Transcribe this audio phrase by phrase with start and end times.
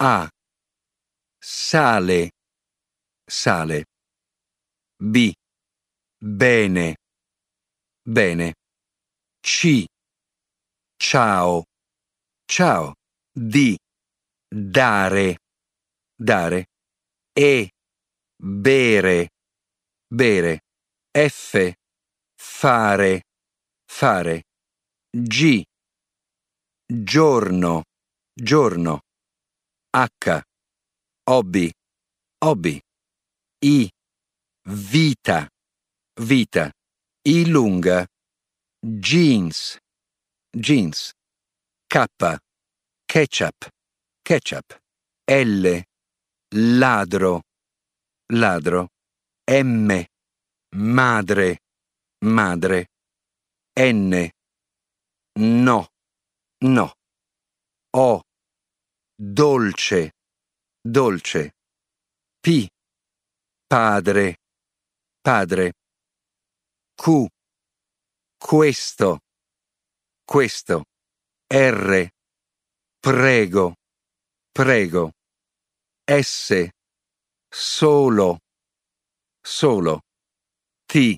[0.00, 0.28] A.
[1.40, 2.30] Sale,
[3.26, 3.84] sale.
[4.96, 5.32] B.
[6.20, 6.96] Bene,
[8.06, 8.54] bene.
[9.40, 9.84] C.
[10.96, 11.64] Ciao,
[12.46, 12.94] ciao.
[13.32, 13.76] D.
[14.48, 15.38] Dare,
[16.14, 16.66] dare.
[17.32, 17.70] E.
[18.40, 19.30] Bere,
[20.06, 20.60] bere.
[21.10, 21.72] F.
[22.36, 23.22] Fare,
[23.84, 24.42] fare.
[25.10, 25.64] G.
[26.86, 27.82] Giorno,
[28.32, 29.00] giorno.
[29.94, 30.42] H.
[31.26, 31.72] Hobby,
[32.42, 32.80] hobby.
[33.64, 33.90] I.
[34.66, 35.48] Vita,
[36.20, 36.70] vita.
[37.26, 38.06] I lunga.
[38.84, 39.78] Jeans,
[40.54, 41.12] jeans.
[41.88, 42.06] K.
[43.08, 43.70] Ketchup,
[44.24, 44.78] ketchup.
[45.26, 45.82] L.
[46.54, 47.40] Ladro,
[48.32, 48.88] ladro.
[49.46, 50.06] M.
[50.74, 51.58] Madre,
[52.24, 52.86] madre.
[53.74, 54.30] N.
[55.36, 55.86] No,
[56.60, 56.92] no.
[57.94, 58.22] O.
[59.38, 60.14] Dolce,
[60.82, 61.52] dolce.
[62.40, 62.66] P.
[63.68, 64.38] Padre,
[65.22, 65.74] padre.
[66.96, 67.28] Q.
[68.36, 69.20] Questo,
[70.24, 70.86] questo.
[71.46, 72.10] R.
[72.98, 73.74] Prego,
[74.50, 75.12] prego.
[76.04, 76.70] S.
[77.48, 78.40] Solo,
[79.40, 80.00] solo.
[80.84, 81.16] T.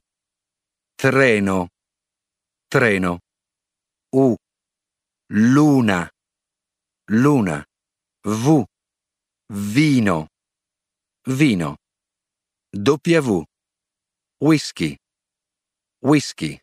[0.95, 1.69] Treno,
[2.69, 3.19] treno.
[4.13, 4.37] U.
[5.33, 6.07] Luna,
[7.13, 7.65] luna.
[8.25, 8.67] V.
[9.49, 10.29] Vino,
[11.27, 11.77] vino.
[12.73, 13.45] W.
[14.41, 14.97] Whisky,
[16.03, 16.61] whisky.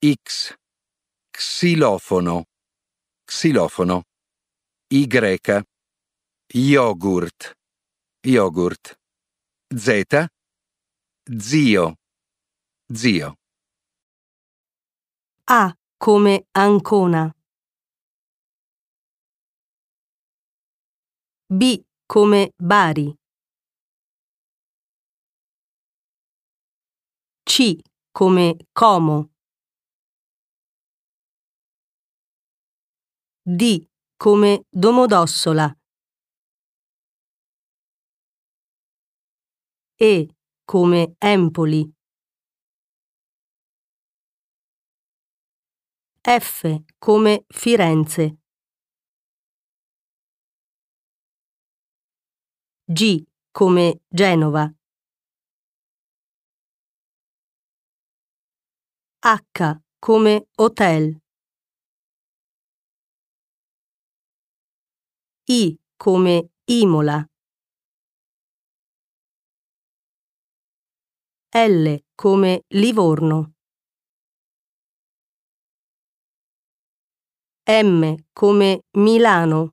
[0.00, 0.54] X.
[1.36, 2.44] Xilofono,
[3.28, 4.02] xilofono.
[4.90, 5.64] Y.
[6.54, 7.52] Yogurt,
[8.24, 8.94] yogurt.
[9.74, 10.28] Z.
[11.28, 11.94] Zio,
[12.92, 13.34] zio.
[15.48, 17.32] A come Ancona.
[21.54, 23.14] B come Bari.
[27.44, 27.78] C
[28.10, 29.30] come Como.
[33.44, 33.86] D
[34.16, 35.76] come Domodossola.
[39.96, 40.28] E
[40.64, 41.92] come Empoli.
[46.22, 48.41] F come Firenze.
[52.92, 54.70] G come Genova.
[59.24, 61.16] H come Hotel.
[65.48, 67.26] I come Imola.
[71.54, 73.54] L come Livorno.
[77.66, 79.72] M come Milano.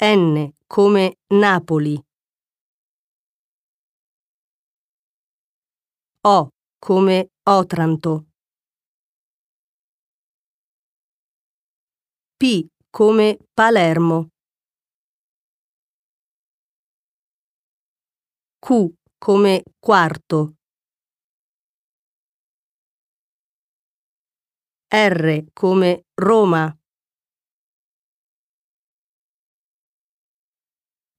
[0.00, 2.02] N come Napoli.
[6.24, 8.26] O come Otranto.
[12.36, 14.28] P come Palermo.
[18.60, 20.54] Q come Quarto.
[24.90, 26.81] R come Roma.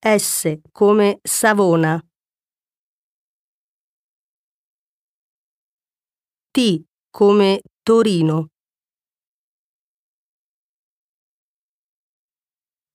[0.06, 1.98] S come Savona.
[6.52, 8.50] T come Torino.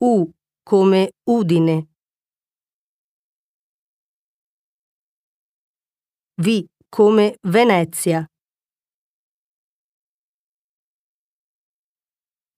[0.00, 0.30] U
[0.62, 1.88] come Udine.
[6.36, 8.26] V come Venezia.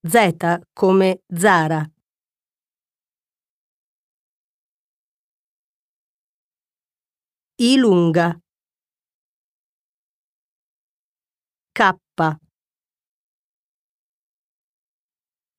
[0.03, 1.89] Z come Zara.
[7.61, 8.41] I.
[11.75, 11.93] K.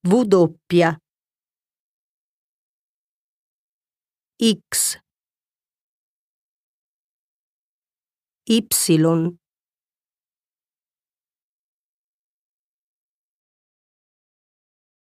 [0.04, 0.98] W.
[4.40, 4.98] X.
[8.48, 9.41] Y.